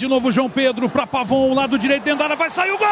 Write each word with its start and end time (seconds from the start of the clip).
De 0.00 0.06
novo 0.06 0.30
João 0.30 0.48
Pedro 0.48 0.88
para 0.88 1.08
Pavon, 1.08 1.52
lado 1.52 1.76
direito 1.76 2.04
dentro 2.04 2.20
da 2.20 2.26
área, 2.26 2.36
vai 2.36 2.48
sair 2.48 2.70
o 2.70 2.78
gol! 2.78 2.86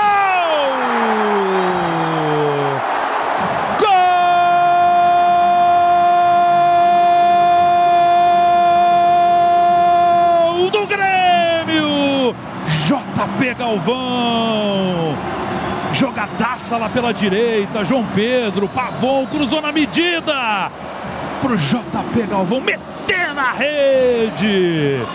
Gol 10.58 10.70
do 10.72 10.84
Grêmio! 10.88 12.34
JP 12.88 13.54
Galvão! 13.54 15.16
Jogadaça 15.92 16.76
lá 16.76 16.88
pela 16.88 17.14
direita, 17.14 17.84
João 17.84 18.04
Pedro, 18.16 18.68
Pavon 18.68 19.28
cruzou 19.28 19.62
na 19.62 19.70
medida 19.70 20.72
pro 21.40 21.56
JP 21.56 22.26
Galvão 22.28 22.60
meter 22.60 23.32
na 23.32 23.52
rede 23.52 25.06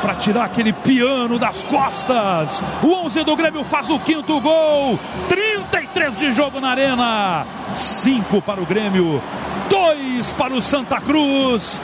para 0.00 0.14
tirar 0.14 0.44
aquele 0.44 0.72
piano 0.72 1.38
das 1.38 1.62
costas. 1.62 2.62
O 2.82 2.92
11 3.04 3.24
do 3.24 3.36
Grêmio 3.36 3.64
faz 3.64 3.90
o 3.90 3.98
quinto 3.98 4.40
gol. 4.40 4.98
33 5.28 6.16
de 6.16 6.32
jogo 6.32 6.60
na 6.60 6.70
arena. 6.70 7.46
5 7.74 8.42
para 8.42 8.60
o 8.60 8.66
Grêmio, 8.66 9.22
2 9.68 10.32
para 10.32 10.54
o 10.54 10.60
Santa 10.60 11.00
Cruz. 11.00 11.80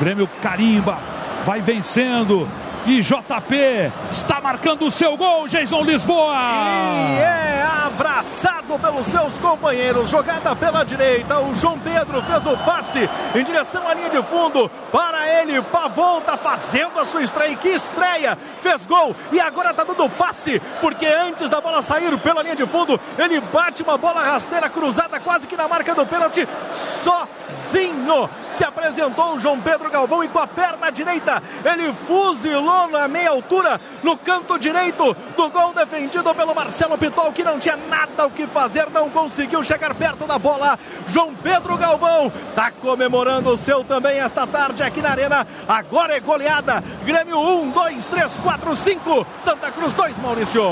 Grêmio 0.00 0.28
carimba, 0.42 0.98
vai 1.44 1.60
vencendo. 1.60 2.48
E 2.86 3.00
JP 3.00 3.92
está 4.12 4.40
marcando 4.40 4.86
o 4.86 4.90
seu 4.92 5.16
gol, 5.16 5.48
Jason 5.48 5.82
Lisboa. 5.82 6.36
E 6.36 7.18
é 7.18 7.66
abraçado 7.84 8.78
pelos 8.78 9.06
seus 9.08 9.36
companheiros. 9.38 10.08
Jogada 10.08 10.54
pela 10.54 10.84
direita. 10.84 11.40
O 11.40 11.52
João 11.52 11.80
Pedro 11.80 12.22
fez 12.22 12.46
o 12.46 12.56
passe 12.58 13.10
em 13.34 13.42
direção 13.42 13.88
à 13.88 13.92
linha 13.92 14.08
de 14.08 14.22
fundo. 14.22 14.70
Para 14.92 15.15
ele, 15.26 15.60
Pavon 15.62 16.18
está 16.18 16.36
fazendo 16.36 16.98
a 16.98 17.04
sua 17.04 17.22
estreia. 17.22 17.56
Que 17.56 17.68
estreia! 17.68 18.36
Fez 18.60 18.86
gol 18.86 19.14
e 19.32 19.40
agora 19.40 19.70
está 19.70 19.84
dando 19.84 20.08
passe, 20.10 20.60
porque 20.80 21.06
antes 21.06 21.50
da 21.50 21.60
bola 21.60 21.82
sair 21.82 22.16
pela 22.20 22.42
linha 22.42 22.56
de 22.56 22.66
fundo, 22.66 22.98
ele 23.18 23.40
bate 23.40 23.82
uma 23.82 23.96
bola 23.96 24.22
rasteira 24.22 24.68
cruzada 24.68 25.18
quase 25.20 25.46
que 25.46 25.56
na 25.56 25.68
marca 25.68 25.94
do 25.94 26.06
pênalti. 26.06 26.46
Sozinho 26.70 28.28
se 28.50 28.64
apresentou 28.64 29.34
o 29.34 29.40
João 29.40 29.60
Pedro 29.60 29.90
Galvão 29.90 30.24
e 30.24 30.28
com 30.28 30.38
a 30.38 30.46
perna 30.46 30.90
direita 30.90 31.42
ele 31.64 31.92
fuzilou 31.92 32.88
na 32.88 33.08
meia 33.08 33.30
altura, 33.30 33.80
no 34.02 34.16
canto 34.16 34.58
direito 34.58 35.14
do 35.36 35.50
gol 35.50 35.72
defendido 35.72 36.34
pelo 36.34 36.54
Marcelo 36.54 36.96
Pitol, 36.96 37.32
que 37.32 37.44
não 37.44 37.58
tinha 37.58 37.76
nada 37.76 38.26
o 38.26 38.30
que 38.30 38.46
fazer, 38.46 38.88
não 38.90 39.10
conseguiu 39.10 39.62
chegar 39.62 39.94
perto 39.94 40.26
da 40.26 40.38
bola. 40.38 40.78
João 41.06 41.34
Pedro 41.34 41.76
Galvão 41.76 42.32
está 42.50 42.70
comemorando 42.70 43.50
o 43.50 43.56
seu 43.56 43.84
também 43.84 44.18
esta 44.18 44.46
tarde 44.46 44.82
aqui 44.82 45.02
na 45.02 45.15
Arena. 45.16 45.46
Agora 45.66 46.14
é 46.14 46.20
goleada. 46.20 46.84
Grêmio 47.04 47.38
1, 47.38 47.70
2, 47.70 48.06
3, 48.06 48.38
4, 48.38 48.76
5. 48.76 49.26
Santa 49.40 49.70
Cruz 49.72 49.94
2, 49.94 50.18
Maurício. 50.18 50.62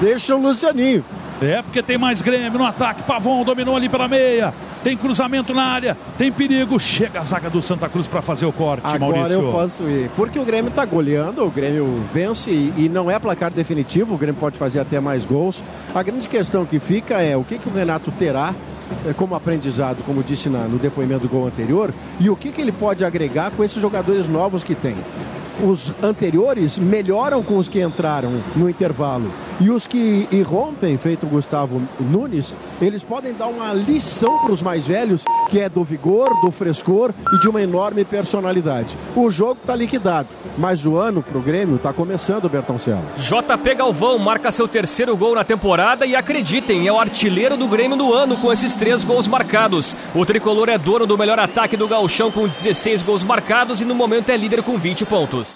Deixa 0.00 0.36
o 0.36 0.40
Lucianinho. 0.40 1.04
É, 1.42 1.62
porque 1.62 1.82
tem 1.82 1.98
mais 1.98 2.22
Grêmio 2.22 2.58
no 2.58 2.66
ataque. 2.66 3.02
Pavon 3.02 3.42
dominou 3.44 3.74
ali 3.74 3.88
pela 3.88 4.06
meia. 4.06 4.54
Tem 4.84 4.96
cruzamento 4.98 5.54
na 5.54 5.64
área, 5.64 5.96
tem 6.18 6.30
perigo. 6.30 6.78
Chega 6.78 7.20
a 7.20 7.24
zaga 7.24 7.48
do 7.48 7.62
Santa 7.62 7.88
Cruz 7.88 8.06
para 8.06 8.20
fazer 8.20 8.44
o 8.44 8.52
corte, 8.52 8.86
Agora 8.86 8.98
Maurício. 8.98 9.40
eu 9.40 9.50
posso 9.50 9.88
ir. 9.88 10.10
Porque 10.14 10.38
o 10.38 10.44
Grêmio 10.44 10.68
está 10.68 10.84
goleando, 10.84 11.42
o 11.42 11.50
Grêmio 11.50 12.04
vence 12.12 12.50
e, 12.50 12.72
e, 12.76 12.88
não 12.90 13.10
é 13.10 13.18
placar 13.18 13.50
definitivo. 13.50 14.14
O 14.14 14.18
Grêmio 14.18 14.38
pode 14.38 14.58
fazer 14.58 14.80
até 14.80 15.00
mais 15.00 15.24
gols. 15.24 15.64
A 15.94 16.02
grande 16.02 16.28
questão 16.28 16.66
que 16.66 16.78
fica 16.78 17.22
é 17.22 17.34
o 17.34 17.42
que, 17.42 17.58
que 17.58 17.66
o 17.66 17.72
Renato 17.72 18.10
terá 18.12 18.54
como 19.16 19.34
aprendizado, 19.34 20.02
como 20.04 20.22
disse 20.22 20.48
na, 20.48 20.66
no 20.68 20.78
depoimento 20.78 21.22
do 21.22 21.28
gol 21.28 21.46
anterior, 21.46 21.92
e 22.20 22.30
o 22.30 22.36
que, 22.36 22.52
que 22.52 22.60
ele 22.60 22.72
pode 22.72 23.04
agregar 23.04 23.50
com 23.50 23.64
esses 23.64 23.80
jogadores 23.80 24.28
novos 24.28 24.62
que 24.62 24.74
tem 24.74 24.96
os 25.62 25.92
anteriores 26.02 26.76
melhoram 26.76 27.42
com 27.42 27.58
os 27.58 27.68
que 27.68 27.80
entraram 27.80 28.42
no 28.56 28.68
intervalo. 28.68 29.30
E 29.60 29.70
os 29.70 29.86
que 29.86 30.28
irrompem, 30.32 30.98
feito 30.98 31.26
Gustavo 31.26 31.80
Nunes, 32.00 32.54
eles 32.80 33.04
podem 33.04 33.32
dar 33.32 33.46
uma 33.46 33.72
lição 33.72 34.38
para 34.40 34.52
os 34.52 34.60
mais 34.60 34.86
velhos, 34.86 35.22
que 35.48 35.60
é 35.60 35.68
do 35.68 35.84
vigor, 35.84 36.28
do 36.42 36.50
frescor 36.50 37.14
e 37.32 37.38
de 37.38 37.48
uma 37.48 37.62
enorme 37.62 38.04
personalidade. 38.04 38.98
O 39.14 39.30
jogo 39.30 39.58
está 39.60 39.76
liquidado, 39.76 40.28
mas 40.58 40.84
o 40.84 40.96
ano 40.96 41.22
para 41.22 41.38
o 41.38 41.42
Grêmio 41.42 41.76
está 41.76 41.92
começando, 41.92 42.48
Bertoncelo. 42.48 43.04
JP 43.16 43.74
Galvão 43.76 44.18
marca 44.18 44.50
seu 44.50 44.66
terceiro 44.66 45.16
gol 45.16 45.34
na 45.36 45.44
temporada 45.44 46.04
e 46.04 46.16
acreditem, 46.16 46.88
é 46.88 46.92
o 46.92 46.98
artilheiro 46.98 47.56
do 47.56 47.68
Grêmio 47.68 47.96
do 47.96 48.12
ano 48.12 48.36
com 48.38 48.52
esses 48.52 48.74
três 48.74 49.04
gols 49.04 49.28
marcados. 49.28 49.96
O 50.14 50.26
tricolor 50.26 50.68
é 50.68 50.76
dono 50.76 51.06
do 51.06 51.16
melhor 51.16 51.38
ataque 51.38 51.76
do 51.76 51.86
gauchão 51.86 52.30
com 52.30 52.48
16 52.48 53.02
gols 53.02 53.22
marcados 53.22 53.80
e 53.80 53.84
no 53.84 53.94
momento 53.94 54.30
é 54.30 54.36
líder 54.36 54.62
com 54.62 54.76
20 54.76 55.06
pontos. 55.06 55.52